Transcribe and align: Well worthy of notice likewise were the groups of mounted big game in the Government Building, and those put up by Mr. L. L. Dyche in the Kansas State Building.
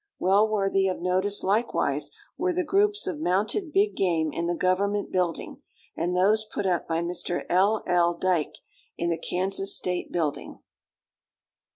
Well 0.17 0.49
worthy 0.49 0.87
of 0.87 0.99
notice 0.99 1.43
likewise 1.43 2.09
were 2.35 2.53
the 2.53 2.63
groups 2.63 3.05
of 3.05 3.19
mounted 3.19 3.71
big 3.71 3.95
game 3.95 4.31
in 4.33 4.47
the 4.47 4.55
Government 4.55 5.11
Building, 5.11 5.61
and 5.95 6.15
those 6.15 6.43
put 6.43 6.65
up 6.65 6.87
by 6.87 7.01
Mr. 7.01 7.45
L. 7.51 7.83
L. 7.85 8.15
Dyche 8.17 8.63
in 8.97 9.11
the 9.11 9.19
Kansas 9.19 9.77
State 9.77 10.11
Building. 10.11 10.57